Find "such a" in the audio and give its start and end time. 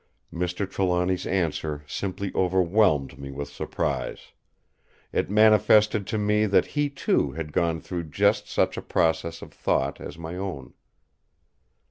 8.49-8.81